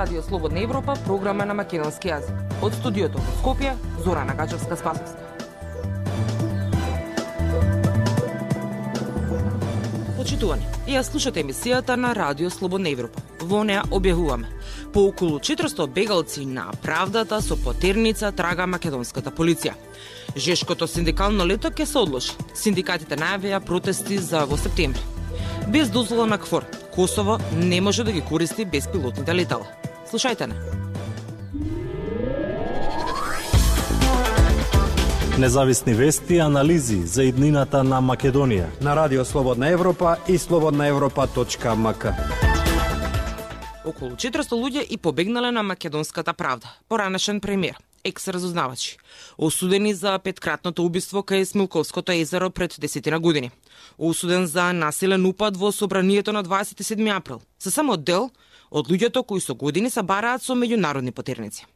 Радио 0.00 0.22
Слободна 0.22 0.62
Европа, 0.62 0.94
програма 1.04 1.44
на 1.44 1.52
македонски 1.54 2.08
јазик. 2.08 2.36
Од 2.64 2.72
студиото 2.72 3.20
во 3.20 3.32
Скопје, 3.36 3.74
Зора 4.00 4.22
Нагачевска 4.24 4.78
Спасовска. 4.80 5.26
Почитувани, 10.16 10.64
ја 10.88 11.02
слушате 11.04 11.42
емисијата 11.44 11.98
на 12.00 12.14
Радио 12.16 12.48
Слободна 12.48 12.88
Европа. 12.88 13.20
Во 13.44 13.60
неа 13.60 13.82
објавуваме. 13.92 14.48
По 14.94 15.04
околу 15.10 15.36
400 15.36 15.86
бегалци 15.92 16.46
на 16.46 16.70
правдата 16.80 17.42
со 17.42 17.60
потерница 17.60 18.32
трага 18.32 18.64
македонската 18.66 19.28
полиција. 19.30 19.74
Жешкото 20.36 20.88
синдикално 20.88 21.44
лето 21.44 21.68
ќе 21.68 21.84
се 21.84 21.98
одложи. 21.98 22.32
Синдикатите 22.54 23.20
најавија 23.20 23.60
протести 23.60 24.16
за 24.16 24.46
во 24.48 24.56
септември. 24.56 25.04
Без 25.68 25.90
дозвола 25.90 26.24
на 26.26 26.38
КФОР, 26.38 26.64
Косово 26.94 27.38
не 27.52 27.80
може 27.80 28.04
да 28.04 28.12
ги 28.12 28.20
користи 28.20 28.64
безпилотните 28.64 29.34
летала. 29.34 29.68
Слушајте 30.10 30.46
не. 30.46 30.54
Независни 35.38 35.94
вести 35.94 36.34
и 36.34 36.38
анализи 36.38 37.06
за 37.06 37.24
иднината 37.24 37.84
на 37.84 38.00
Македонија. 38.02 38.66
На 38.82 38.96
Радио 38.96 39.24
Слободна 39.24 39.68
Европа 39.68 40.16
и 40.28 40.38
слободнаевропа.мк. 40.38 42.04
Околу 43.84 44.10
400 44.10 44.52
луѓе 44.52 44.82
и 44.90 44.96
побегнале 44.96 45.50
на 45.50 45.62
македонската 45.62 46.34
правда. 46.34 46.68
Поранешен 46.88 47.40
премиер 47.40 47.76
екс-разузнавачи, 48.04 48.96
осудени 49.38 49.94
за 49.94 50.18
петкратното 50.18 50.84
убиство 50.84 51.22
кај 51.22 51.44
Смилковското 51.44 52.12
езеро 52.12 52.50
пред 52.50 52.76
десетина 52.80 53.20
години. 53.20 53.50
Осуден 53.98 54.46
за 54.46 54.72
насилен 54.72 55.26
упад 55.26 55.56
во 55.56 55.72
собранието 55.72 56.32
на 56.32 56.44
27 56.44 57.16
април. 57.16 57.40
Се 57.58 57.70
само 57.70 57.96
дел 57.96 58.30
од 58.70 58.88
луѓето 58.88 59.24
кои 59.26 59.40
со 59.40 59.54
години 59.54 59.90
се 59.90 60.02
бараат 60.02 60.42
со 60.42 60.54
меѓународни 60.54 61.10
потерници. 61.10 61.66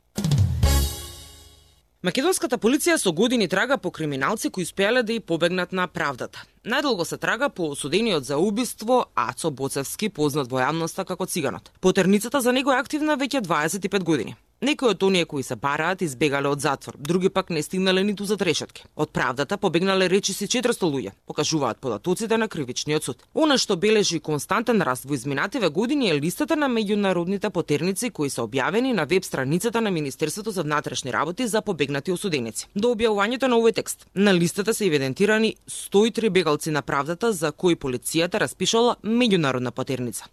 Македонската 2.04 2.58
полиција 2.60 2.98
со 3.00 3.12
години 3.16 3.46
трага 3.48 3.78
по 3.78 3.90
криминалци 3.90 4.50
кои 4.50 4.62
успеале 4.62 5.02
да 5.02 5.12
и 5.12 5.20
побегнат 5.20 5.72
на 5.72 5.86
правдата. 5.88 6.42
Најдолго 6.64 7.04
се 7.08 7.16
трага 7.16 7.48
по 7.48 7.70
осудениот 7.72 8.24
за 8.24 8.36
убиство 8.36 9.06
Ацо 9.14 9.50
Боцевски, 9.50 10.08
познат 10.08 10.52
во 10.52 10.60
јавноста 10.60 11.06
како 11.08 11.24
Циганот. 11.26 11.72
Потерницата 11.80 12.40
за 12.40 12.52
него 12.52 12.72
е 12.72 12.76
активна 12.76 13.16
веќе 13.16 13.40
25 13.40 14.04
години. 14.04 14.36
Некои 14.64 14.88
од 14.88 15.02
оние 15.02 15.26
кои 15.28 15.42
се 15.44 15.56
бараат 15.60 16.00
избегале 16.02 16.48
од 16.48 16.62
затвор, 16.64 16.94
други 16.96 17.28
пак 17.28 17.50
не 17.52 17.62
стигнале 17.62 18.00
ниту 18.04 18.24
за 18.24 18.38
трешетки. 18.40 18.86
Од 18.96 19.10
правдата 19.12 19.58
побегнале 19.60 20.06
речиси 20.08 20.46
400 20.48 20.88
луѓе, 20.88 21.10
покажуваат 21.26 21.80
податоците 21.84 22.38
на 22.40 22.48
кривичниот 22.48 23.04
суд. 23.04 23.26
Она 23.34 23.58
што 23.60 23.76
бележи 23.76 24.22
константен 24.24 24.80
раст 24.80 25.04
во 25.04 25.18
изминативе 25.18 25.68
години 25.68 26.08
е 26.08 26.16
листата 26.16 26.56
на 26.56 26.70
меѓународните 26.72 27.50
потерници 27.50 28.08
кои 28.10 28.30
се 28.30 28.40
објавени 28.40 28.94
на 28.96 29.04
веб 29.04 29.24
страницата 29.24 29.82
на 29.84 29.90
Министерството 29.90 30.50
за 30.50 30.62
внатрешни 30.62 31.12
работи 31.12 31.46
за 31.46 31.60
побегнати 31.60 32.12
осуденици. 32.12 32.68
До 32.74 32.94
објавувањето 32.96 33.52
на 33.52 33.60
овој 33.60 33.74
текст, 33.74 34.06
на 34.14 34.32
листата 34.32 34.72
се 34.74 34.86
евидентирани 34.86 35.56
103 35.68 36.30
бегалци 36.30 36.70
на 36.70 36.82
правдата 36.82 37.32
за 37.32 37.52
кои 37.52 37.76
полицијата 37.76 38.40
распишала 38.40 38.96
меѓународна 39.04 39.70
потерница. 39.70 40.24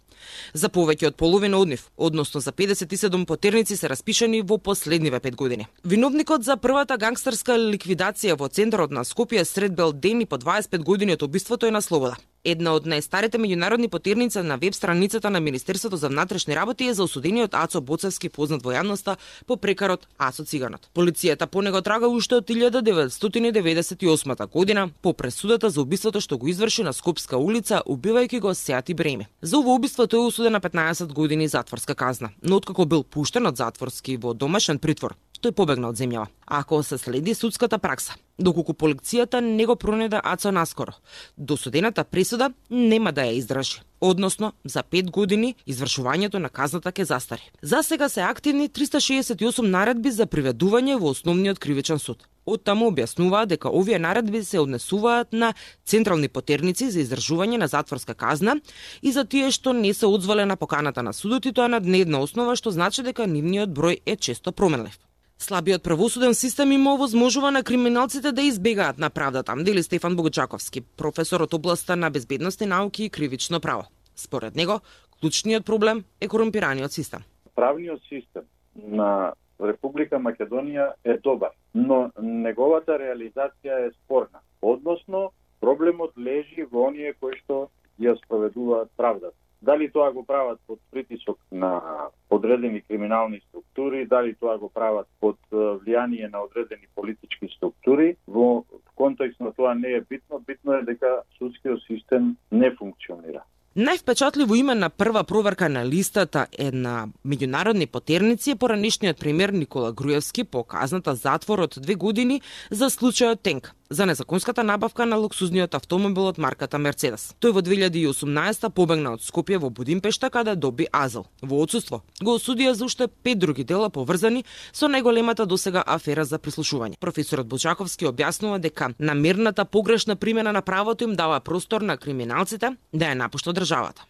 За 0.54 0.68
повеќе 0.68 1.12
од 1.12 1.16
половина 1.16 1.58
од 1.58 1.68
нив, 1.68 1.86
односно 1.96 2.40
за 2.40 2.52
57 2.52 3.24
потерници 3.26 3.76
се 3.76 3.88
распишани 3.88 4.42
во 4.42 4.58
последниве 4.58 5.20
5 5.20 5.36
години. 5.36 5.66
Виновникот 5.84 6.44
за 6.44 6.56
првата 6.56 6.96
гангстерска 6.96 7.56
ликвидација 7.56 8.36
во 8.38 8.48
центарот 8.48 8.90
на 8.90 9.04
Скопје 9.04 9.44
сред 9.44 9.74
ден 10.00 10.20
и 10.20 10.26
по 10.26 10.38
25 10.38 10.84
години 10.84 11.12
од 11.12 11.22
убиството 11.22 11.66
е 11.66 11.70
на 11.70 11.82
слобода. 11.82 12.16
Една 12.42 12.72
од 12.74 12.88
најстарите 12.90 13.38
меѓународни 13.38 13.86
потирница 13.86 14.42
на 14.42 14.56
веб 14.58 14.74
страницата 14.74 15.30
на 15.30 15.40
Министерството 15.40 15.96
за 15.96 16.08
внатрешни 16.08 16.56
работи 16.56 16.88
е 16.90 16.94
за 16.94 17.04
осудениот 17.04 17.54
Ацо 17.54 17.80
Боцевски 17.80 18.28
познат 18.28 18.64
во 18.66 18.72
јавноста 18.74 19.14
по 19.46 19.56
прекарот 19.56 20.08
Ацо 20.18 20.44
Циганот. 20.44 20.88
Полицијата 20.92 21.46
по 21.46 21.62
него 21.62 21.80
трага 21.86 22.10
уште 22.10 22.40
од 22.42 22.50
1998 22.50 24.50
година 24.50 24.90
по 25.02 25.12
пресудата 25.12 25.70
за 25.70 25.80
убиството 25.80 26.20
што 26.20 26.38
го 26.38 26.48
изврши 26.48 26.82
на 26.82 26.92
Скопска 26.92 27.38
улица 27.38 27.82
убивајќи 27.86 28.40
го 28.40 28.54
Сеати 28.54 28.94
Бреме. 28.94 29.28
За 29.40 29.58
ово 29.58 29.78
убиство 29.78 30.10
тој 30.10 30.24
е 30.24 30.26
осуден 30.26 30.52
на 30.52 30.60
15 30.60 31.14
години 31.14 31.48
затворска 31.48 31.94
казна, 31.94 32.30
но 32.42 32.56
откако 32.56 32.86
бил 32.86 33.04
пуштен 33.04 33.46
од 33.46 33.56
затворски 33.56 34.16
во 34.16 34.34
домашен 34.34 34.78
притвор, 34.78 35.14
тој 35.42 35.52
побегна 35.58 35.90
од 35.90 35.98
земјава. 35.98 36.30
Ако 36.46 36.82
се 36.82 36.98
следи 36.98 37.34
судската 37.34 37.78
пракса, 37.78 38.14
доколку 38.38 38.72
полицијата 38.72 39.40
не 39.40 39.66
го 39.66 39.76
пронеда 39.76 40.20
Ацо 40.24 40.52
наскоро, 40.52 40.94
досудената 41.36 42.04
пресуда 42.04 42.52
нема 42.70 43.12
да 43.12 43.26
ја 43.26 43.38
издржи. 43.38 43.82
Односно, 44.00 44.52
за 44.64 44.82
5 44.82 45.10
години 45.10 45.54
извршувањето 45.66 46.38
на 46.38 46.48
казната 46.48 46.92
ќе 46.92 47.02
застари. 47.02 47.42
За 47.62 47.82
сега 47.82 48.08
се 48.08 48.20
активни 48.20 48.68
368 48.68 49.62
наредби 49.62 50.10
за 50.10 50.26
приведување 50.26 50.98
во 50.98 51.10
основниот 51.14 51.58
кривичен 51.58 51.98
суд. 51.98 52.26
Оттаму 52.46 52.90
објаснуваат 52.90 53.54
дека 53.54 53.70
овие 53.70 53.98
наредби 53.98 54.42
се 54.44 54.58
однесуваат 54.58 55.32
на 55.32 55.54
централни 55.86 56.28
потерници 56.28 56.90
за 56.90 57.00
издржување 57.04 57.62
на 57.62 57.68
затворска 57.68 58.14
казна 58.14 58.56
и 59.02 59.12
за 59.12 59.24
тие 59.24 59.50
што 59.50 59.72
не 59.72 59.94
се 59.94 60.06
одзвале 60.06 60.46
на 60.46 60.56
поканата 60.56 61.02
на 61.02 61.12
судот 61.12 61.46
и 61.46 61.52
тоа 61.52 61.68
на 61.68 61.80
дневна 61.80 62.18
основа, 62.20 62.56
што 62.56 62.74
значи 62.74 63.02
дека 63.02 63.26
нивниот 63.26 63.70
број 63.70 64.02
е 64.06 64.16
често 64.16 64.52
променлив. 64.52 64.98
Слабиот 65.42 65.82
правосуден 65.82 66.34
систем 66.34 66.72
им 66.72 66.86
овозможува 66.86 67.50
на 67.50 67.62
криминалците 67.62 68.32
да 68.32 68.42
избегаат 68.42 68.98
на 68.98 69.10
правдата, 69.10 69.54
дели 69.56 69.82
Стефан 69.82 70.16
Богочаковски, 70.16 70.80
професор 70.80 71.40
од 71.40 71.54
областа 71.54 71.96
на 71.96 72.10
безбедност 72.10 72.60
и 72.60 72.66
науки 72.66 73.04
и 73.04 73.10
кривично 73.10 73.60
право. 73.60 73.84
Според 74.16 74.56
него, 74.56 74.80
клучниот 75.20 75.66
проблем 75.66 76.04
е 76.20 76.28
корумпираниот 76.28 76.92
систем. 76.92 77.24
Правниот 77.54 78.00
систем 78.08 78.42
на 78.76 79.32
Република 79.60 80.22
Македонија 80.22 80.92
е 81.04 81.18
добар, 81.18 81.50
но 81.74 82.10
неговата 82.22 82.94
реализација 82.94 83.86
е 83.88 83.90
спорна. 83.98 84.38
Односно, 84.62 85.32
проблемот 85.60 86.14
лежи 86.18 86.62
во 86.70 86.86
оние 86.86 87.14
кои 87.18 87.34
што 87.42 87.66
ја 87.98 88.14
спроведуваат 88.24 88.94
правдата. 88.96 89.41
Дали 89.62 89.90
тоа 89.92 90.12
го 90.12 90.26
прават 90.26 90.58
под 90.66 90.78
притисок 90.90 91.38
на 91.52 91.82
одредени 92.30 92.82
криминални 92.82 93.40
структури, 93.48 94.06
дали 94.06 94.34
тоа 94.34 94.58
го 94.58 94.68
прават 94.68 95.06
под 95.20 95.38
влијание 95.52 96.30
на 96.32 96.42
одредени 96.42 96.86
политички 96.94 97.48
структури, 97.56 98.16
во 98.26 98.64
контекст 98.94 99.40
на 99.40 99.52
тоа 99.52 99.74
не 99.74 99.94
е 99.94 100.00
битно, 100.00 100.40
битно 100.46 100.72
е 100.72 100.82
дека 100.82 101.22
судскиот 101.38 101.82
систем 101.86 102.36
не 102.50 102.74
функционира. 102.74 103.42
Највпечатливо 103.72 104.54
име 104.58 104.74
на 104.74 104.90
прва 104.90 105.24
проверка 105.24 105.68
на 105.68 105.86
листата 105.86 106.46
е 106.58 106.70
на 106.70 107.06
меѓународни 107.26 107.86
потерници 107.86 108.50
е 108.50 108.56
поранишниот 108.56 109.20
премиер 109.20 109.48
Никола 109.48 109.92
Груевски 109.92 110.44
по 110.44 110.64
казната 110.64 111.14
затвор 111.14 111.58
од 111.64 111.78
две 111.80 111.94
години 111.94 112.42
за 112.70 112.90
случајот 112.90 113.40
Тенк, 113.42 113.72
за 113.92 114.06
незаконската 114.06 114.62
набавка 114.62 115.06
на 115.06 115.16
луксузниот 115.16 115.74
автомобил 115.74 116.26
од 116.30 116.38
марката 116.38 116.78
Мерцедес. 116.78 117.32
Тој 117.40 117.52
во 117.52 117.62
2018 117.62 118.70
побегна 118.72 119.14
од 119.16 119.24
Скопје 119.24 119.60
во 119.60 119.70
Будимпешта 119.70 120.30
каде 120.30 120.54
доби 120.56 120.86
азил. 120.92 121.26
Во 121.42 121.62
одсуство 121.62 122.02
го 122.20 122.36
осудија 122.38 122.72
за 122.72 122.88
уште 122.88 123.08
пет 123.08 123.38
други 123.38 123.64
дела 123.64 123.90
поврзани 123.90 124.44
со 124.72 124.88
најголемата 124.88 125.46
досега 125.46 125.84
афера 125.86 126.24
за 126.24 126.38
прислушување. 126.38 126.98
Професорот 127.00 127.46
Бочаковски 127.46 128.08
објаснува 128.08 128.58
дека 128.58 128.92
намерната 128.98 129.64
погрешна 129.64 130.16
примена 130.16 130.52
на 130.52 130.62
правото 130.62 131.04
им 131.04 131.14
дава 131.14 131.40
простор 131.40 131.82
на 131.82 131.96
криминалците 131.96 132.76
да 132.92 133.12
ја 133.12 133.14
напуштат 133.14 133.54
државата. 133.54 134.08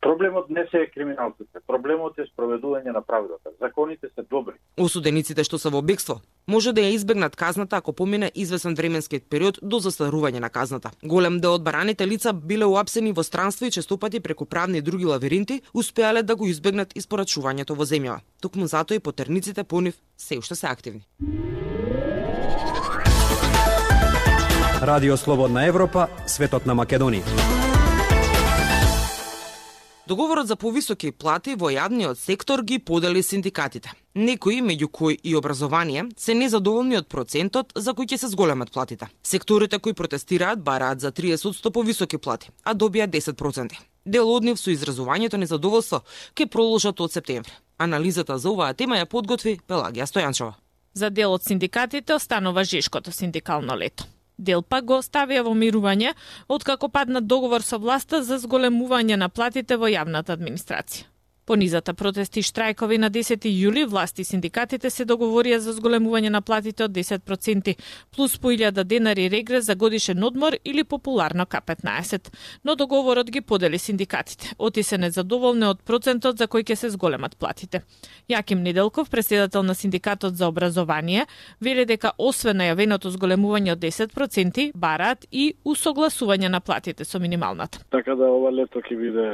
Проблемот 0.00 0.50
не 0.50 0.66
се 0.70 0.76
е 0.76 0.90
криминалците, 0.90 1.60
проблемот 1.66 2.18
е 2.18 2.26
спроведување 2.28 2.92
на 2.92 3.00
правдата. 3.00 3.50
Законите 3.60 4.08
се 4.14 4.22
добри. 4.30 4.54
Осудениците 4.76 5.44
што 5.44 5.58
се 5.58 5.72
во 5.72 5.80
бегство 5.82 6.20
може 6.46 6.72
да 6.72 6.80
ја 6.80 6.92
избегнат 6.92 7.36
казната 7.36 7.76
ако 7.76 7.92
помине 7.92 8.32
извесен 8.34 8.74
временски 8.74 9.20
период 9.20 9.58
до 9.62 9.80
застарување 9.80 10.40
на 10.40 10.50
казната. 10.50 10.90
Голем 11.02 11.40
дел 11.40 11.54
од 11.54 11.64
бараните 11.64 12.06
лица 12.06 12.32
биле 12.32 12.66
уапсени 12.66 13.12
во 13.12 13.22
странство 13.22 13.64
и 13.64 13.70
често 13.70 13.98
пати 13.98 14.20
преку 14.20 14.44
правни 14.44 14.78
и 14.78 14.82
други 14.82 15.06
лавиринти 15.06 15.62
успеале 15.74 16.22
да 16.22 16.36
го 16.36 16.46
избегнат 16.46 16.92
испорачувањето 16.94 17.76
во 17.76 17.84
земјава. 17.84 18.20
Токму 18.42 18.66
затоа 18.66 18.96
и 18.96 19.00
потерниците 19.00 19.64
по 19.64 19.80
нив 19.80 19.94
се 20.16 20.38
уште 20.38 20.54
се 20.54 20.66
активни. 20.66 21.06
Радио 24.82 25.16
Слободна 25.16 25.66
Европа, 25.66 26.08
светот 26.26 26.66
на 26.66 26.74
Македонија. 26.74 27.51
Договорот 30.12 30.46
за 30.46 30.56
повисоки 30.56 31.08
плати 31.10 31.54
во 31.56 31.70
јавниот 31.72 32.18
сектор 32.20 32.60
ги 32.62 32.76
подели 32.78 33.22
синдикатите. 33.24 33.94
Некои, 34.14 34.58
меѓу 34.60 34.88
кои 34.92 35.16
и 35.24 35.32
образование, 35.36 36.04
се 36.20 36.34
незадоволни 36.34 36.98
од 36.98 37.08
процентот 37.08 37.72
за 37.74 37.94
кој 37.96 38.10
ќе 38.12 38.18
се 38.20 38.28
зголемат 38.34 38.74
платите. 38.74 39.08
Секторите 39.24 39.78
кои 39.78 39.96
протестираат 39.96 40.60
бараат 40.60 41.00
за 41.00 41.12
30% 41.12 41.72
повисоки 41.72 42.18
плати, 42.18 42.52
а 42.62 42.74
добија 42.74 43.08
10%. 43.08 43.80
Дел 44.04 44.28
од 44.28 44.44
нив 44.44 44.60
со 44.60 44.68
изразувањето 44.68 45.40
незадоволство 45.40 46.04
ќе 46.36 46.44
проложат 46.46 47.00
од 47.00 47.16
септември. 47.16 47.56
Анализата 47.78 48.36
за 48.38 48.52
оваа 48.52 48.74
тема 48.74 49.00
ја 49.00 49.08
подготви 49.08 49.60
Пелагија 49.64 50.04
Стојанчова. 50.04 50.52
За 50.92 51.08
дел 51.08 51.32
од 51.32 51.48
синдикатите 51.48 52.12
останува 52.20 52.64
жешкото 52.64 53.12
синдикално 53.12 53.80
лето. 53.80 54.11
Делпа 54.38 54.80
го 54.80 54.98
оставија 55.02 55.44
во 55.46 55.54
мирување, 55.54 56.14
откако 56.48 56.88
падна 56.88 57.20
договор 57.20 57.62
со 57.62 57.78
власта 57.78 58.22
за 58.22 58.38
зголемување 58.42 59.16
на 59.16 59.28
платите 59.28 59.76
во 59.76 59.90
јавната 59.92 60.32
администрација. 60.34 61.11
По 61.44 61.56
низата 61.56 61.90
протести 61.94 62.38
и 62.38 62.46
штрајкови 62.46 63.00
на 63.02 63.08
10 63.10 63.48
јули, 63.50 63.82
власти 63.90 64.22
и 64.22 64.24
синдикатите 64.24 64.90
се 64.90 65.02
договорија 65.04 65.56
за 65.58 65.72
зголемување 65.74 66.30
на 66.30 66.40
платите 66.40 66.84
од 66.84 66.92
10%, 66.94 67.74
плюс 68.14 68.36
по 68.38 68.52
1000 68.52 68.84
денари 68.84 69.28
регрес 69.30 69.64
за 69.66 69.74
годишен 69.74 70.22
одмор 70.22 70.54
или 70.64 70.84
популарно 70.84 71.46
К15. 71.46 72.30
Но 72.64 72.76
договорот 72.76 73.30
ги 73.30 73.40
подели 73.40 73.78
синдикатите. 73.78 74.54
Оти 74.58 74.82
се 74.82 74.98
незадоволни 74.98 75.66
од 75.66 75.82
процентот 75.82 76.38
за 76.38 76.46
кој 76.46 76.62
ќе 76.62 76.74
се 76.74 76.90
зголемат 76.90 77.36
платите. 77.36 77.82
Јаким 78.30 78.62
Неделков, 78.62 79.10
председател 79.10 79.62
на 79.62 79.74
синдикатот 79.74 80.36
за 80.36 80.46
образование, 80.46 81.26
вели 81.60 81.84
дека 81.84 82.12
освен 82.18 82.62
најавеното 82.62 83.10
зголемување 83.10 83.72
од 83.72 83.82
10%, 83.82 84.70
бараат 84.74 85.26
и 85.32 85.54
усогласување 85.64 86.48
на 86.48 86.60
платите 86.60 87.04
со 87.04 87.18
минималната. 87.18 87.82
Така 87.90 88.14
да 88.14 88.30
ова 88.30 88.54
лето 88.54 88.78
ќе 88.78 88.94
биде 88.94 89.26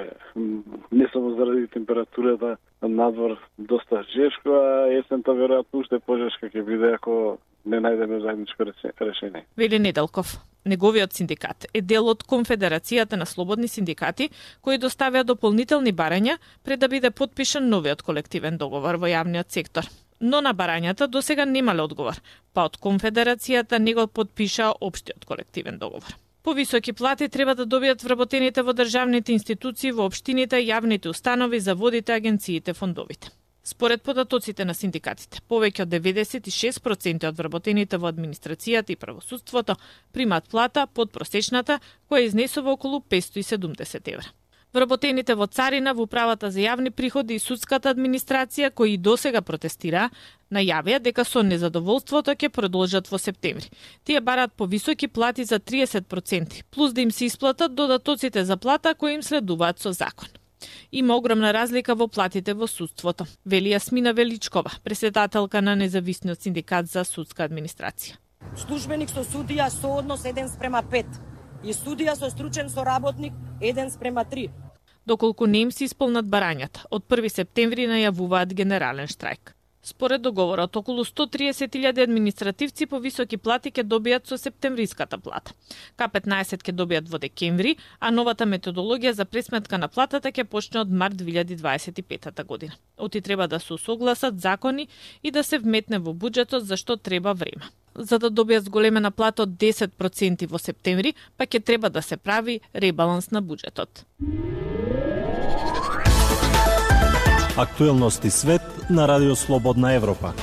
не 0.90 1.06
само 1.12 1.37
заради 1.37 1.69
температура 1.69 1.99
температурата 2.14 2.56
надвор 2.82 3.38
доста 3.58 4.05
жешко, 4.14 4.50
а 4.50 4.93
есента 4.93 5.31
веројатно 5.31 5.81
уште 5.81 5.99
пожешка 5.99 6.46
ќе 6.46 6.64
биде 6.64 6.94
ако 6.94 7.38
не 7.64 7.81
најдеме 7.81 8.20
заедничко 8.22 8.64
решение. 9.00 9.46
Вели 9.56 9.78
Неделков. 9.78 10.38
Неговиот 10.64 11.12
синдикат 11.12 11.66
е 11.75 11.81
дел 11.81 12.08
од 12.08 12.25
Конфедерацијата 12.25 13.16
на 13.16 13.26
слободни 13.26 13.69
синдикати, 13.69 14.28
кои 14.60 14.78
доставија 14.78 15.25
дополнителни 15.25 15.93
барања 15.93 16.38
пред 16.64 16.81
да 16.81 16.88
биде 16.88 17.10
подпишан 17.10 17.69
новиот 17.69 18.02
колективен 18.02 18.58
договор 18.58 18.96
во 18.96 19.06
јавниот 19.08 19.49
сектор. 19.49 19.84
Но 20.20 20.40
на 20.40 20.54
барањата 20.54 21.06
до 21.06 21.22
сега 21.22 21.44
немале 21.44 21.82
одговор, 21.82 22.20
па 22.52 22.64
од 22.64 22.76
Конфедерацијата 22.76 23.78
не 23.78 23.94
го 23.94 24.06
подпиша 24.06 24.72
општиот 24.81 25.25
колективен 25.25 25.78
договор. 25.78 26.27
Повисоки 26.49 26.93
плати 26.93 27.29
треба 27.29 27.53
да 27.55 27.67
добијат 27.69 28.00
вработените 28.00 28.62
во 28.65 28.73
државните 28.73 29.35
институции, 29.35 29.91
во 29.93 30.06
општините, 30.09 30.56
јавните 30.65 31.11
установи, 31.11 31.61
заводите, 31.61 32.15
агенциите, 32.15 32.73
фондовите. 32.73 33.29
Според 33.62 34.00
податоците 34.03 34.65
на 34.65 34.73
синдикатите, 34.73 35.43
повеќе 35.45 35.85
од 35.85 35.93
96% 35.93 37.29
од 37.29 37.37
вработените 37.37 38.00
во 38.00 38.09
администрацијата 38.09 38.97
и 38.97 38.97
правосудството 38.97 39.77
примат 40.17 40.49
плата 40.49 40.87
под 40.87 41.12
просечната, 41.12 41.83
која 42.09 42.31
изнесува 42.31 42.73
околу 42.73 43.05
570 43.05 44.09
евра. 44.15 44.33
Вработените 44.73 45.35
во 45.35 45.47
Царина, 45.47 45.94
во 45.94 46.05
управата 46.05 46.50
за 46.53 46.61
јавни 46.61 46.91
приходи 46.91 47.38
и 47.38 47.41
судската 47.41 47.88
администрација, 47.88 48.70
кои 48.70 48.94
и 48.94 48.99
досега 48.99 49.41
протестира, 49.41 50.11
најавија 50.53 50.99
дека 51.00 51.25
со 51.25 51.43
незадоволството 51.43 52.35
ќе 52.37 52.50
продолжат 52.53 53.09
во 53.09 53.19
септември. 53.19 53.70
Тие 54.05 54.20
бараат 54.20 54.53
повисоки 54.53 55.09
плати 55.09 55.44
за 55.44 55.59
30%, 55.59 56.65
плюс 56.70 56.93
да 56.93 57.00
им 57.00 57.11
се 57.11 57.25
исплатат 57.25 57.75
додатоците 57.75 58.44
за 58.44 58.56
плата 58.56 58.94
кои 58.94 59.15
им 59.15 59.23
следуваат 59.23 59.81
со 59.81 59.93
закон. 59.93 60.29
Има 60.93 61.17
огромна 61.17 61.53
разлика 61.55 61.94
во 61.94 62.09
платите 62.09 62.53
во 62.53 62.67
судството, 62.67 63.25
вели 63.47 63.73
Јасмина 63.73 64.12
Величкова, 64.12 64.73
председателка 64.85 65.62
на 65.62 65.76
независниот 65.76 66.43
синдикат 66.43 66.91
за 66.91 67.05
судска 67.05 67.49
администрација. 67.49 68.19
Службеник 68.56 69.09
со 69.11 69.25
судија 69.25 69.71
со 69.71 69.97
однос 69.97 70.25
1 70.26 70.49
спрема 70.55 70.82
5 70.82 71.38
и 71.64 71.75
судија 71.75 72.14
со 72.16 72.31
стручен 72.31 72.70
соработник 72.70 73.32
1 73.60 73.90
спрема 73.90 74.25
3. 74.25 74.49
Доколку 75.06 75.46
немци 75.46 75.84
исполнат 75.84 76.26
барањата, 76.26 76.84
од 76.90 77.06
1 77.08 77.32
септември 77.32 77.87
најавуваат 77.88 78.52
генерален 78.55 79.08
штрајк. 79.08 79.55
Според 79.82 80.22
договорот, 80.22 80.76
околу 80.76 81.05
130.000 81.05 82.02
административци 82.02 82.87
по 82.87 82.99
високи 82.99 83.37
плати 83.37 83.70
ќе 83.70 83.87
добијат 83.88 84.26
со 84.28 84.37
септемвриската 84.37 85.19
плата. 85.19 85.55
К15 85.96 86.60
ќе 86.66 86.75
добијат 86.76 87.08
во 87.08 87.19
декември, 87.22 87.76
а 88.00 88.11
новата 88.11 88.44
методологија 88.44 89.14
за 89.16 89.25
пресметка 89.25 89.78
на 89.78 89.88
платата 89.88 90.28
ќе 90.28 90.44
почне 90.44 90.82
од 90.82 90.93
март 90.93 91.16
2025 91.22 92.44
година. 92.44 92.76
Оти 92.99 93.20
треба 93.20 93.49
да 93.49 93.61
се 93.61 93.72
усогласат 93.75 94.40
закони 94.40 94.88
и 95.22 95.31
да 95.31 95.44
се 95.44 95.58
вметне 95.58 95.99
во 95.99 96.12
буџетот 96.12 96.69
за 96.69 96.76
што 96.76 96.96
треба 96.96 97.32
време. 97.32 97.70
За 97.94 98.19
да 98.19 98.31
добијат 98.31 98.69
зголемена 98.69 99.11
плата 99.11 99.43
од 99.43 99.56
10% 99.58 100.46
во 100.49 100.58
септември, 100.58 101.14
па 101.37 101.46
ќе 101.46 101.62
треба 101.64 101.90
да 101.90 102.02
се 102.02 102.17
прави 102.17 102.61
ребаланс 102.75 103.31
на 103.31 103.43
буџетот. 103.43 104.05
Актуелности 107.56 108.31
свет 108.31 108.62
на 108.90 109.08
Радио 109.08 109.37
Слободна 109.37 109.93
Европа. 109.93 110.35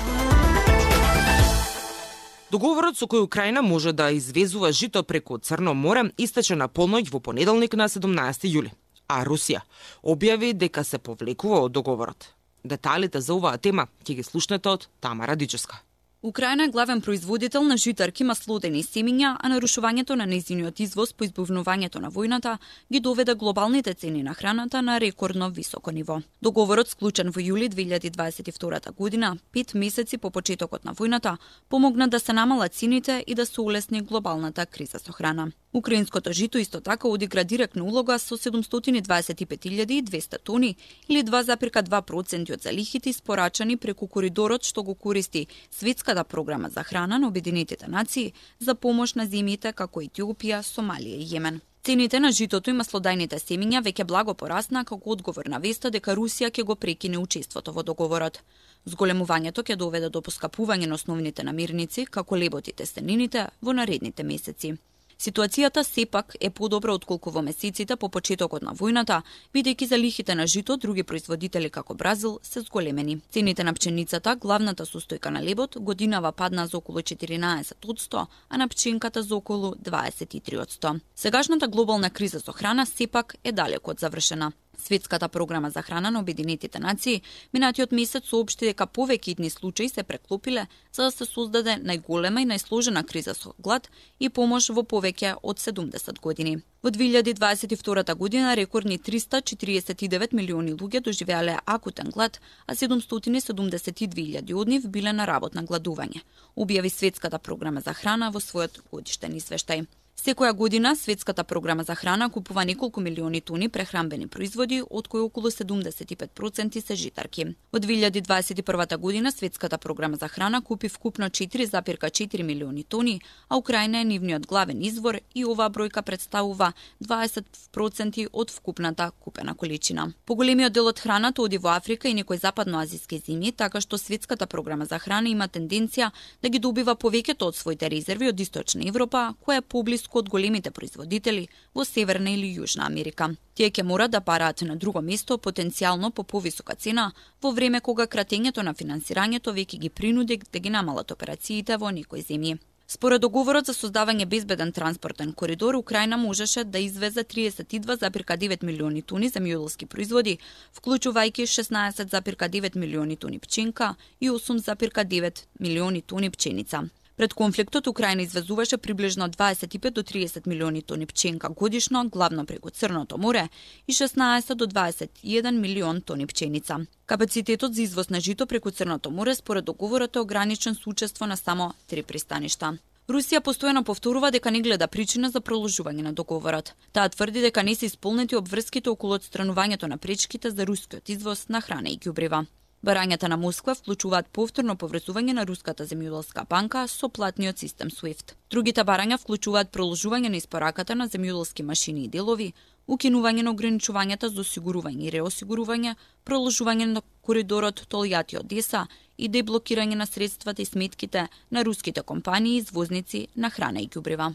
Договорот 2.52 2.96
со 2.96 3.08
кој 3.08 3.24
Украина 3.24 3.62
може 3.62 3.92
да 3.92 4.12
извезува 4.12 4.72
жито 4.72 5.04
преку 5.04 5.38
Црно 5.38 5.74
море 5.74 6.12
истече 6.18 6.56
на 6.56 6.68
полноќ 6.68 7.10
во 7.12 7.20
понеделник 7.20 7.74
на 7.74 7.88
17 7.90 8.46
јули, 8.52 8.72
а 9.08 9.24
Русија 9.26 9.64
објави 10.04 10.54
дека 10.54 10.84
се 10.84 10.98
повлекува 10.98 11.60
од 11.66 11.72
договорот. 11.72 12.30
Деталите 12.64 13.22
за 13.22 13.34
оваа 13.34 13.58
тема 13.58 13.88
ќе 14.06 14.16
ги 14.16 14.24
слушнете 14.24 14.70
од 14.70 14.88
Тамара 15.00 15.36
Дическа. 15.36 15.82
Украина 16.26 16.64
е 16.64 16.68
главен 16.68 17.02
производител 17.02 17.64
на 17.64 17.76
житарки, 17.78 18.26
маслодени 18.26 18.80
семиња, 18.84 19.36
а 19.40 19.50
нарушувањето 19.52 20.16
на 20.18 20.26
незиниот 20.26 20.80
извоз 20.82 21.12
по 21.14 21.24
избувнувањето 21.24 22.00
на 22.02 22.10
војната 22.10 22.58
ги 22.92 23.00
доведе 23.00 23.36
глобалните 23.36 23.94
цени 23.94 24.24
на 24.24 24.34
храната 24.34 24.82
на 24.82 25.00
рекордно 25.00 25.50
високо 25.50 25.92
ниво. 25.92 26.18
Договорот 26.42 26.90
склучен 26.90 27.30
во 27.30 27.42
јули 27.42 27.70
2022 27.70 28.96
година, 28.96 29.38
пет 29.52 29.76
месеци 29.76 30.18
по 30.18 30.32
почетокот 30.32 30.86
на 30.86 30.96
војната, 30.96 31.38
помогна 31.70 32.08
да 32.08 32.20
се 32.20 32.34
намалат 32.34 32.74
цените 32.74 33.24
и 33.28 33.36
да 33.36 33.46
се 33.46 33.62
улесни 33.62 34.02
глобалната 34.02 34.66
криза 34.66 35.00
со 35.00 35.12
храна. 35.12 35.52
Украинското 35.76 36.32
жито 36.32 36.58
исто 36.58 36.82
така 36.82 37.08
одигра 37.08 37.44
директна 37.44 37.84
улога 37.84 38.20
со 38.20 38.38
725.200 38.38 40.38
тони 40.44 40.76
или 41.10 41.24
2,2% 41.24 42.54
од 42.54 42.62
залихите 42.62 43.10
испорачани 43.10 43.78
преку 43.78 44.08
коридорот 44.08 44.64
што 44.64 44.84
го 44.84 44.96
користи 44.96 45.48
Светска 45.72 46.15
Светската 46.16 46.30
програма 46.30 46.70
за 46.70 46.84
храна 46.84 47.18
на 47.18 47.28
Обединетите 47.28 47.88
нации 47.88 48.34
за 48.60 48.76
помош 48.76 49.16
на 49.16 49.26
земјите 49.28 49.74
како 49.74 50.00
Етиопија, 50.00 50.62
Сомалија 50.64 51.18
и 51.20 51.28
Јемен. 51.28 51.60
Цените 51.84 52.20
на 52.20 52.32
житото 52.32 52.72
и 52.72 52.74
маслодајните 52.74 53.36
семиња 53.36 53.82
веќе 53.84 54.06
благо 54.08 54.34
порасна 54.34 54.86
како 54.86 55.12
одговор 55.12 55.50
на 55.50 55.60
веста 55.60 55.92
дека 55.92 56.16
Русија 56.16 56.52
ќе 56.56 56.64
го 56.64 56.76
прекине 56.76 57.18
учеството 57.18 57.74
во 57.74 57.84
договорот. 57.84 58.40
Зголемувањето 58.86 59.60
ќе 59.68 59.76
доведе 59.76 60.10
до 60.10 60.22
поскапување 60.22 60.88
на 60.88 60.96
основните 60.96 61.44
намирници, 61.44 62.06
како 62.06 62.36
лебот 62.36 62.68
и 62.68 62.72
тестенините, 62.74 63.50
во 63.62 63.74
наредните 63.74 64.24
месеци. 64.24 64.78
Ситуацијата 65.20 65.84
сепак 65.84 66.36
е 66.40 66.50
подобра 66.50 66.94
отколку 66.94 67.32
во 67.32 67.42
месеците 67.42 67.96
по 67.96 68.10
почетокот 68.10 68.62
на 68.62 68.74
војната, 68.76 69.22
бидејќи 69.56 69.88
за 69.88 69.98
лихите 69.98 70.36
на 70.36 70.48
жито 70.48 70.78
други 70.78 71.04
производители 71.04 71.70
како 71.70 71.94
Бразил 71.94 72.40
се 72.44 72.62
зголемени. 72.62 73.22
Цените 73.32 73.64
на 73.64 73.74
пченицата, 73.74 74.36
главната 74.36 74.86
состојка 74.86 75.30
на 75.30 75.42
лебот, 75.42 75.78
годинава 75.80 76.32
падна 76.32 76.68
за 76.68 76.78
околу 76.78 77.00
14%, 77.00 78.26
а 78.50 78.58
на 78.58 78.68
пченката 78.68 79.24
за 79.24 79.36
околу 79.36 79.74
23%. 79.76 81.00
Сегашната 81.16 81.68
глобална 81.68 82.10
криза 82.10 82.40
со 82.40 82.52
храна 82.52 82.86
сепак 82.86 83.36
е 83.44 83.52
далеко 83.52 83.92
од 83.92 84.00
завршена. 84.00 84.52
Светската 84.78 85.30
програма 85.30 85.70
за 85.70 85.82
храна 85.82 86.12
на 86.12 86.20
Обединетите 86.20 86.80
нации 86.80 87.22
минатиот 87.54 87.92
месец 87.92 88.28
соопшти 88.30 88.66
дека 88.66 88.88
повеќе 88.88 89.36
итни 89.36 89.50
случаи 89.50 89.90
се 89.90 90.04
преклопиле 90.04 90.68
за 90.94 91.04
да 91.04 91.12
се 91.12 91.26
создаде 91.26 91.78
најголема 91.82 92.42
и 92.42 92.50
најсложена 92.50 93.04
криза 93.04 93.34
со 93.34 93.54
глад 93.60 93.90
и 94.20 94.30
помош 94.30 94.70
во 94.70 94.84
повеќе 94.84 95.36
од 95.44 95.60
70 95.60 96.22
години. 96.22 96.62
Во 96.84 96.92
2022 96.92 98.16
година 98.16 98.56
рекордни 98.56 99.00
349 99.00 100.34
милиони 100.34 100.74
луѓе 100.74 101.02
доживеале 101.02 101.58
акутен 101.66 102.12
глад, 102.14 102.40
а 102.68 102.76
772.000 102.76 104.54
од 104.54 104.68
нив 104.68 104.88
биле 104.88 105.14
на 105.14 105.26
работ 105.26 105.56
на 105.56 105.64
гладување, 105.64 106.22
објави 106.56 106.90
Светската 106.90 107.40
програма 107.40 107.82
за 107.82 107.94
храна 107.94 108.30
во 108.30 108.40
својот 108.40 108.84
годиштен 108.92 109.34
извештај. 109.34 109.88
Секоја 110.16 110.54
година 110.54 110.96
Светската 110.96 111.44
програма 111.44 111.84
за 111.84 111.96
храна 111.96 112.30
купува 112.30 112.66
неколку 112.66 113.02
милиони 113.02 113.42
тони 113.42 113.68
прехранбени 113.70 114.28
производи, 114.28 114.82
од 114.90 115.08
кои 115.08 115.22
околу 115.22 115.52
75% 115.52 116.82
се 116.82 116.96
житарки. 116.96 117.46
Од 117.72 117.86
2021 117.86 118.98
година 118.98 119.32
Светската 119.32 119.78
програма 119.78 120.18
за 120.18 120.28
храна 120.28 120.62
купи 120.62 120.90
вкупно 120.90 121.26
4,4 121.26 122.44
милиони 122.44 122.84
тони, 122.84 123.22
а 123.50 123.58
Украина 123.58 124.00
е 124.00 124.06
нивниот 124.06 124.48
главен 124.48 124.82
извор 124.82 125.20
и 125.36 125.46
оваа 125.46 125.70
бројка 125.70 126.02
представува 126.02 126.74
20% 127.04 128.28
од 128.34 128.52
вкупната 128.52 129.12
купена 129.20 129.54
количина. 129.54 130.14
Поголемиот 130.26 130.74
дел 130.74 130.88
од 130.88 131.00
храната 131.00 131.42
оди 131.42 131.58
во 131.58 131.76
Африка 131.76 132.08
и 132.08 132.14
некои 132.14 132.38
западноазиски 132.38 133.20
земји, 133.20 133.56
така 133.56 133.82
што 133.82 133.98
Светската 133.98 134.48
програма 134.48 134.86
за 134.86 135.00
храна 135.00 135.30
има 135.30 135.48
тенденција 135.48 136.12
да 136.42 136.50
ги 136.50 136.60
добива 136.60 136.96
повеќето 136.96 137.52
од 137.52 137.56
своите 137.56 137.90
резерви 137.90 138.30
од 138.30 138.40
Источна 138.40 138.88
Европа, 138.88 139.36
која 139.46 139.58
е 139.60 139.62
поблиску 139.62 140.05
поблиску 140.06 140.20
од 140.20 140.30
големите 140.30 140.72
производители 140.72 141.48
во 141.74 141.84
Северна 141.86 142.30
или 142.30 142.60
Јужна 142.60 142.86
Америка. 142.86 143.36
Тие 143.56 143.70
ќе 143.70 143.84
мора 143.84 144.08
да 144.08 144.22
параат 144.22 144.62
на 144.62 144.76
друго 144.76 145.02
место 145.02 145.38
потенцијално 145.38 146.12
по 146.12 146.24
повисока 146.24 146.76
цена, 146.76 147.14
во 147.42 147.52
време 147.52 147.82
кога 147.82 148.08
кратењето 148.08 148.64
на 148.64 148.74
финансирањето 148.74 149.54
веќе 149.54 149.80
ги 149.80 149.90
принуди 149.90 150.38
да 150.52 150.60
ги 150.60 150.70
намалат 150.70 151.12
операциите 151.12 151.78
во 151.78 151.92
некои 151.92 152.22
земји. 152.22 152.58
Според 152.88 153.22
договорот 153.22 153.66
за 153.66 153.74
создавање 153.74 154.26
безбеден 154.26 154.72
транспортен 154.72 155.34
коридор, 155.34 155.76
Украина 155.76 156.18
можеше 156.18 156.64
да 156.64 156.80
извезе 156.80 157.24
32,9 157.24 158.64
милиони 158.64 159.02
тони 159.02 159.30
земјоделски 159.30 159.86
производи, 159.86 160.38
вклучувајќи 160.78 161.48
16,9 161.50 162.78
милиони 162.78 163.16
тони 163.16 163.40
пчинка 163.40 163.96
и 164.20 164.30
8,9 164.30 165.46
милиони 165.60 166.02
тони 166.02 166.30
пченица. 166.30 166.84
Пред 167.18 167.34
конфликтот 167.34 167.88
Украина 167.88 168.22
извезуваше 168.22 168.78
приближно 168.78 169.30
25 169.30 169.92
до 169.92 170.04
30 170.04 170.48
милиони 170.48 170.82
тони 170.82 171.06
пченка 171.06 171.50
годишно, 171.50 172.10
главно 172.10 172.46
преку 172.46 172.70
Црното 172.70 173.18
море, 173.18 173.50
и 173.88 173.94
16 173.94 174.56
до 174.56 174.68
21 174.68 175.52
милион 175.52 176.02
тони 176.02 176.28
пченица. 176.28 176.78
Капацитетот 177.06 177.76
за 177.76 177.82
извоз 177.82 178.10
на 178.10 178.20
жито 178.20 178.48
преку 178.48 178.72
Црното 178.72 179.12
море 179.12 179.36
според 179.36 179.66
договорот 179.66 180.16
е 180.16 180.20
ограничен 180.20 180.76
со 180.76 180.90
учество 180.90 181.26
на 181.26 181.38
само 181.38 181.74
три 181.88 182.04
пристаништа. 182.04 182.78
Русија 183.08 183.40
постојано 183.46 183.84
повторува 183.86 184.32
дека 184.34 184.52
не 184.52 184.62
гледа 184.66 184.88
причина 184.88 185.30
за 185.30 185.40
проложување 185.40 186.02
на 186.02 186.14
договорот. 186.14 186.74
Таа 186.92 187.10
тврди 187.10 187.42
дека 187.42 187.64
не 187.64 187.76
се 187.76 187.86
исполнети 187.86 188.36
обврските 188.36 188.90
околу 188.90 189.20
отстранувањето 189.20 189.88
на 189.88 189.98
пречките 189.98 190.50
за 190.50 190.66
рускиот 190.66 191.10
извоз 191.10 191.48
на 191.50 191.62
храна 191.62 191.90
и 191.90 192.00
ѓубрива. 192.00 192.46
Барањата 192.86 193.28
на 193.28 193.38
Москва 193.38 193.74
вклучуваат 193.74 194.28
повторно 194.30 194.76
поврзување 194.78 195.34
на 195.34 195.44
Руската 195.50 195.88
земјоделска 195.90 196.44
банка 196.50 196.84
со 196.88 197.08
платниот 197.10 197.58
систем 197.58 197.90
SWIFT. 197.90 198.36
Другите 198.52 198.84
барања 198.86 199.18
вклучуваат 199.18 199.72
проложување 199.74 200.30
на 200.30 200.38
испораката 200.38 200.94
на 200.96 201.08
земјоделски 201.10 201.64
машини 201.66 202.04
и 202.06 202.12
делови, 202.14 202.52
укинување 202.86 203.42
на 203.48 203.56
ограничувањата 203.56 204.30
за 204.30 204.44
осигурување 204.44 205.08
и 205.08 205.14
реосигурување, 205.16 205.96
проложување 206.30 206.86
на 206.92 207.02
коридорот 207.26 207.82
Толјати 207.90 208.38
Одеса 208.38 208.86
и 209.18 209.30
деблокирање 209.30 209.98
на 209.98 210.06
средствата 210.06 210.62
и 210.62 210.66
сметките 210.66 211.28
на 211.50 211.64
руските 211.66 212.04
компании 212.04 212.58
извозници 212.58 213.28
на 213.36 213.50
храна 213.50 213.82
и 213.82 213.90
ѓубрива. 213.90 214.34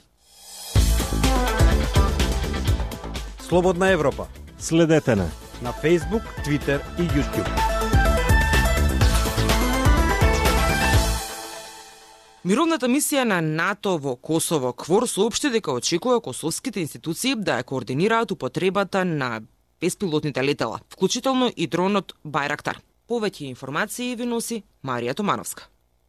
Слободна 3.47 3.91
Европа. 3.91 4.27
Следете 4.59 5.17
на 5.17 5.31
на 5.63 5.73
Facebook, 5.73 6.25
Twitter 6.45 6.81
и 6.99 7.03
YouTube. 7.03 7.70
Мировната 12.41 12.89
мисија 12.89 13.27
на 13.29 13.43
НАТО 13.45 13.99
во 14.01 14.15
Косово 14.17 14.71
Квор 14.73 15.05
соопшти 15.05 15.51
дека 15.53 15.75
очекува 15.77 16.23
косовските 16.25 16.81
институции 16.81 17.35
да 17.37 17.59
ја 17.59 17.67
координираат 17.69 18.31
употребата 18.33 19.05
на 19.05 19.43
беспилотните 19.81 20.45
летела, 20.45 20.81
вклучително 20.89 21.51
и 21.57 21.67
дронот 21.67 22.15
Байрактар. 22.25 22.81
Повеќе 23.09 23.51
информации 23.51 24.17
ви 24.17 24.25
носи 24.25 24.63
Марија 24.83 25.13
Томановска. 25.15 25.69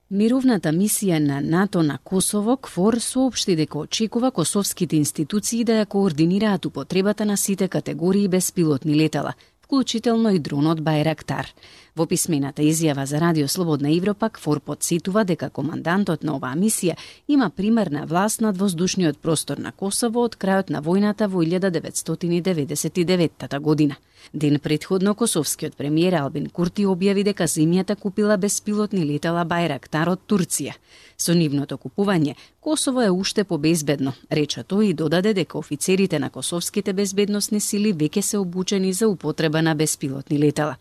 Мировната 0.09 0.71
мисија 0.71 1.19
на 1.19 1.41
НАТО 1.41 1.83
на 1.83 1.97
Косово 1.97 2.55
КФОР 2.57 2.99
соопшти 2.99 3.55
дека 3.55 3.79
очекува 3.79 4.31
косовските 4.31 4.95
институции 4.95 5.63
да 5.63 5.81
ја 5.81 5.85
координираат 5.85 6.65
употребата 6.65 7.25
на 7.25 7.37
сите 7.37 7.67
категории 7.67 8.27
беспилотни 8.27 8.95
летела, 8.95 9.33
вклучително 9.71 10.35
и 10.35 10.39
дронот 10.39 10.81
Байрактар. 10.83 11.47
Во 11.95 12.05
писмената 12.05 12.61
изјава 12.61 13.05
за 13.07 13.19
Радио 13.21 13.47
Слободна 13.47 13.91
Европа, 13.95 14.29
КФОР 14.29 14.59
подсетува 14.59 15.23
дека 15.23 15.49
командантот 15.49 16.23
на 16.27 16.35
оваа 16.35 16.55
мисија 16.59 16.95
има 17.27 17.49
примерна 17.49 18.05
власт 18.05 18.41
над 18.41 18.57
воздушниот 18.57 19.17
простор 19.17 19.57
на 19.57 19.71
Косово 19.71 20.23
од 20.27 20.35
крајот 20.35 20.69
на 20.75 20.81
војната 20.83 21.27
во 21.27 21.43
1999 21.43 23.59
година. 23.59 23.95
Ден 24.33 24.59
предходно 24.59 25.15
косовскиот 25.15 25.75
премиер 25.77 26.13
Албин 26.13 26.49
Курти 26.49 26.85
објави 26.85 27.23
дека 27.23 27.47
земјата 27.47 27.95
купила 27.95 28.37
беспилотни 28.37 29.05
летала 29.05 29.43
Байрактар 29.45 30.09
од 30.09 30.21
Турција. 30.27 30.73
Со 31.17 31.33
нивното 31.33 31.77
купување, 31.77 32.35
Косово 32.59 33.01
е 33.01 33.09
уште 33.09 33.43
побезбедно, 33.43 34.13
рече 34.31 34.63
тој 34.63 34.91
и 34.91 34.93
додаде 34.93 35.33
дека 35.33 35.57
офицерите 35.57 36.19
на 36.19 36.29
косовските 36.29 36.93
безбедносни 36.93 37.59
сили 37.59 37.93
веќе 37.93 38.21
се 38.21 38.37
обучени 38.37 38.93
за 38.93 39.07
употреба 39.07 39.61
на 39.61 39.75
беспилотни 39.75 40.39
летала. 40.39 40.77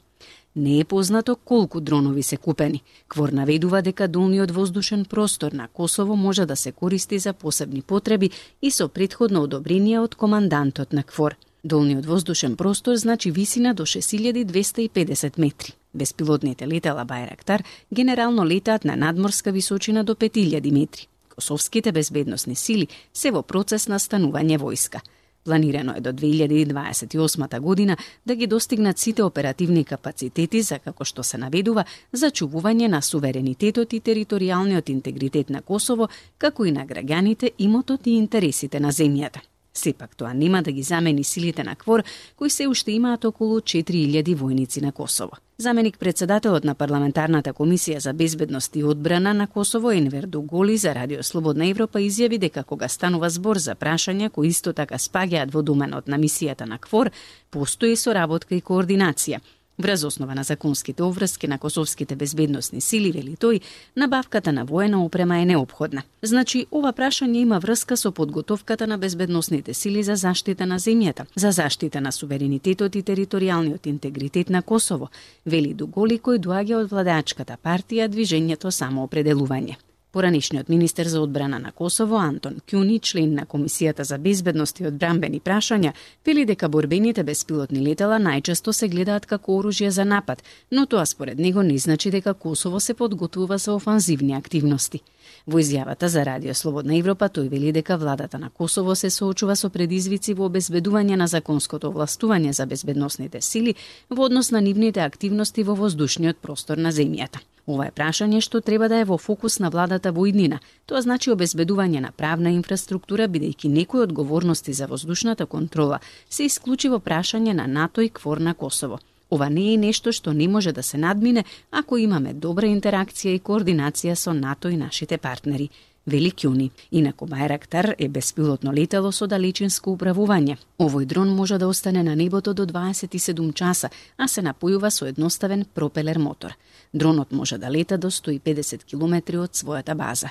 Не 0.57 0.81
е 0.81 0.85
познато 0.85 1.37
колку 1.37 1.81
дронови 1.81 2.23
се 2.23 2.37
купени. 2.37 2.83
Квор 3.09 3.29
наведува 3.29 3.83
дека 3.83 4.09
долниот 4.09 4.51
воздушен 4.51 5.05
простор 5.05 5.53
на 5.53 5.69
Косово 5.69 6.17
може 6.17 6.47
да 6.47 6.57
се 6.57 6.73
користи 6.73 7.19
за 7.19 7.33
посебни 7.33 7.83
потреби 7.83 8.31
и 8.63 8.71
со 8.71 8.89
предходно 8.89 9.43
одобрение 9.43 10.01
од 10.01 10.15
командантот 10.15 10.93
на 10.93 11.03
Квор. 11.03 11.37
Долниот 11.65 12.07
воздушен 12.07 12.57
простор 12.57 12.97
значи 12.97 13.31
висина 13.31 13.75
до 13.75 13.87
6250 13.87 15.39
метри. 15.39 15.73
Беспилотните 15.95 16.69
летала 16.69 17.05
Байрактар 17.05 17.65
генерално 17.93 18.47
летаат 18.47 18.85
на 18.85 18.97
надморска 18.97 19.53
височина 19.53 20.05
до 20.05 20.15
5000 20.15 20.73
метри. 20.73 21.07
Косовските 21.35 21.93
безбедносни 21.93 22.57
сили 22.57 22.89
се 23.15 23.31
во 23.31 23.43
процес 23.43 23.89
на 23.89 23.99
станување 23.99 24.59
војска. 24.59 25.01
Планирано 25.45 25.95
е 25.97 26.01
до 26.01 26.13
2028 26.13 27.61
година 27.61 27.97
да 28.27 28.35
ги 28.37 28.47
достигнат 28.47 28.99
сите 28.99 29.23
оперативни 29.23 29.85
капацитети 29.85 30.63
за 30.63 30.79
како 30.79 31.05
што 31.05 31.23
се 31.23 31.39
наведува 31.39 31.85
за 32.13 32.31
чувување 32.31 32.89
на 32.89 33.03
суверенитетот 33.03 33.93
и 33.93 34.01
територијалниот 34.01 34.91
интегритет 34.91 35.51
на 35.51 35.63
Косово, 35.63 36.09
како 36.39 36.65
и 36.65 36.73
на 36.73 36.87
граѓаните, 36.87 37.53
имотот 37.59 38.07
и 38.07 38.17
интересите 38.17 38.81
на 38.81 38.93
земјата. 38.93 39.41
Сепак 39.75 40.17
тоа 40.17 40.35
нема 40.35 40.63
да 40.63 40.73
ги 40.73 40.83
замени 40.83 41.25
силите 41.25 41.65
на 41.65 41.77
КВОР, 41.77 42.03
кои 42.37 42.51
се 42.51 42.69
уште 42.69 42.93
имаат 42.93 43.25
околу 43.25 43.61
4000 43.61 44.37
војници 44.37 44.83
на 44.83 44.93
Косово. 44.93 45.39
Заменик 45.59 45.99
председателот 45.99 46.65
на 46.65 46.75
парламентарната 46.75 47.53
комисија 47.53 47.99
за 47.99 48.13
безбедност 48.13 48.77
и 48.77 48.85
одбрана 48.85 49.35
на 49.35 49.47
Косово 49.47 49.91
Енвер 49.91 50.27
Дуголи 50.27 50.77
за 50.77 50.95
Радио 50.95 51.23
Слободна 51.23 51.67
Европа 51.67 52.01
изјави 52.01 52.39
дека 52.39 52.65
кога 52.65 52.89
станува 52.89 53.31
збор 53.31 53.59
за 53.59 53.75
прашања 53.75 54.31
кои 54.31 54.49
исто 54.49 54.73
така 54.73 54.99
спаѓаат 54.99 55.53
во 55.53 55.63
доменот 55.63 56.09
на 56.09 56.19
мисијата 56.19 56.67
на 56.67 56.79
КВОР, 56.79 57.11
постои 57.51 57.97
соработка 57.97 58.55
и 58.55 58.63
координација 58.63 59.41
Врз 59.81 60.05
основа 60.05 60.35
на 60.35 60.43
законските 60.43 61.03
оврски 61.03 61.49
на 61.49 61.59
косовските 61.59 62.17
безбедносни 62.17 62.81
сили, 62.81 63.13
вели 63.13 63.37
тој, 63.37 63.63
набавката 63.97 64.53
на 64.53 64.65
воена 64.65 65.05
опрема 65.05 65.39
е 65.41 65.45
необходна. 65.45 66.03
Значи, 66.23 66.67
ова 66.71 66.93
прашање 66.93 67.41
има 67.41 67.59
врска 67.59 67.97
со 67.97 68.13
подготовката 68.13 68.87
на 68.87 68.99
безбедносните 68.99 69.75
сили 69.75 70.03
за 70.03 70.17
заштита 70.21 70.67
на 70.67 70.79
земјата, 70.79 71.25
за 71.35 71.51
заштита 71.51 72.01
на 72.01 72.13
суверенитетот 72.13 72.95
и 72.95 73.03
територијалниот 73.03 73.87
интегритет 73.87 74.51
на 74.51 74.63
Косово, 74.63 75.09
вели 75.47 75.75
Дуголи 75.75 76.21
кој 76.21 76.39
доаѓа 76.39 76.85
од 76.85 76.91
владачката 76.91 77.57
партија 77.65 78.09
Движењето 78.09 78.69
самоопределување. 78.69 79.90
Поранишниот 80.13 80.69
министер 80.69 81.07
за 81.07 81.21
одбрана 81.21 81.59
на 81.59 81.73
Косово 81.73 82.17
Антон 82.17 82.55
Кјуни, 82.67 83.01
член 83.01 83.35
на 83.35 83.45
Комисијата 83.47 84.03
за 84.03 84.19
безбедност 84.19 84.81
и 84.81 84.87
одбранбени 84.87 85.39
прашања, 85.41 85.93
вели 86.27 86.45
дека 86.45 86.69
борбените 86.69 87.23
беспилотни 87.23 87.79
летела 87.79 88.19
најчесто 88.19 88.73
се 88.73 88.89
гледаат 88.89 89.27
како 89.27 89.61
оружје 89.61 89.89
за 89.89 90.05
напад, 90.05 90.43
но 90.71 90.87
тоа 90.87 91.07
според 91.07 91.39
него 91.39 91.63
не 91.63 91.79
значи 91.79 92.11
дека 92.11 92.35
Косово 92.35 92.81
се 92.81 92.95
подготвува 92.95 93.59
за 93.59 93.75
офанзивни 93.75 94.35
активности. 94.35 95.01
Во 95.47 95.63
изјавата 95.63 96.07
за 96.07 96.25
Радио 96.25 96.55
Слободна 96.55 96.99
Европа 96.99 97.29
тој 97.31 97.49
вели 97.49 97.71
дека 97.73 97.97
владата 97.97 98.39
на 98.39 98.51
Косово 98.51 98.97
се 98.97 99.11
соочува 99.11 99.55
со 99.57 99.71
предизвици 99.71 100.35
во 100.35 100.51
обезбедување 100.51 101.15
на 101.15 101.31
законското 101.31 101.93
овластување 101.95 102.51
за 102.51 102.67
безбедносните 102.67 103.41
сили 103.41 103.77
во 104.11 104.27
однос 104.27 104.51
на 104.51 104.61
нивните 104.61 105.07
активности 105.07 105.63
во 105.63 105.79
воздушниот 105.79 106.43
простор 106.43 106.79
на 106.79 106.91
земјата. 106.91 107.39
Ова 107.71 107.87
е 107.87 107.93
прашање 107.95 108.41
што 108.43 108.61
треба 108.67 108.89
да 108.91 108.99
е 109.01 109.07
во 109.07 109.17
фокус 109.19 109.59
на 109.63 109.69
владата 109.71 110.11
во 110.17 110.25
иднина. 110.27 110.59
Тоа 110.91 111.03
значи 111.05 111.31
обезбедување 111.31 112.01
на 112.03 112.11
правна 112.23 112.51
инфраструктура, 112.57 113.29
бидејќи 113.31 113.71
некои 113.71 114.03
одговорности 114.07 114.73
за 114.73 114.89
воздушната 114.91 115.47
контрола 115.47 116.01
се 116.29 116.49
исклучиво 116.51 116.99
прашање 116.99 117.55
на 117.55 117.67
НАТО 117.67 118.01
и 118.01 118.11
КФОР 118.11 118.43
на 118.49 118.55
Косово. 118.55 118.99
Ова 119.31 119.47
не 119.51 119.75
е 119.75 119.77
нешто 119.77 120.13
што 120.13 120.33
не 120.35 120.49
може 120.49 120.73
да 120.73 120.83
се 120.83 120.99
надмине 120.99 121.45
ако 121.71 121.99
имаме 121.99 122.35
добра 122.35 122.67
интеракција 122.67 123.37
и 123.37 123.43
координација 123.51 124.15
со 124.15 124.35
НАТО 124.35 124.69
и 124.69 124.77
нашите 124.77 125.19
партнери 125.19 125.71
вели 126.11 126.31
Кјуни. 126.31 126.71
Инаку 126.91 127.27
Байрактар 127.27 127.95
е 127.99 128.09
беспилотно 128.09 128.73
летело 128.73 129.13
со 129.13 129.27
далечинско 129.31 129.95
управување. 129.95 130.57
Овој 130.79 131.07
дрон 131.07 131.31
може 131.35 131.59
да 131.59 131.69
остане 131.69 132.03
на 132.03 132.17
небото 132.17 132.55
до 132.55 132.67
27 132.67 133.55
часа, 133.55 133.91
а 134.19 134.29
се 134.29 134.43
напојува 134.43 134.91
со 134.91 135.07
едноставен 135.07 135.65
пропелер 135.75 136.19
мотор. 136.19 136.57
Дронот 136.95 137.33
може 137.33 137.59
да 137.59 137.71
лета 137.71 137.99
до 137.99 138.11
150 138.11 138.85
км 138.85 139.39
од 139.39 139.55
својата 139.55 139.95
база. 139.95 140.31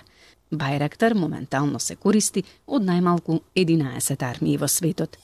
Байрактар 0.51 1.13
моментално 1.13 1.79
се 1.79 1.95
користи 1.95 2.43
од 2.67 2.83
најмалку 2.83 3.39
11 3.55 4.23
армии 4.25 4.57
во 4.57 4.67
светот. 4.67 5.17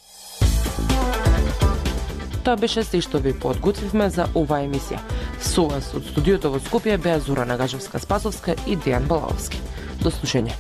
Тоа 2.45 2.55
беше 2.61 2.83
се 2.85 3.01
што 3.01 3.17
ви 3.17 3.33
подготвивме 3.33 4.05
за 4.13 4.27
оваа 4.37 4.61
емисија. 4.67 4.99
Со 5.41 5.65
вас 5.65 5.87
од 5.97 6.05
студиото 6.05 6.51
во 6.53 6.59
Скопје 6.61 6.99
беа 7.01 7.17
Зора 7.19 7.45
Нагажевска 7.45 7.97
Спасовска 7.99 8.53
и 8.67 8.77
Дејан 8.77 9.07
Балаовски. 9.09 9.57
До 10.03 10.11
слушање. 10.11 10.53